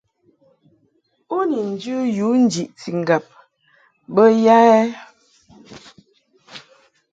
U 1.37 1.37
ni 1.49 1.59
njɨ 1.71 1.95
yu 2.17 2.27
njiʼti 2.43 2.89
ŋgab 2.99 3.23
bə 4.13 4.23
ya 4.43 4.57
ɛ? 4.77 4.79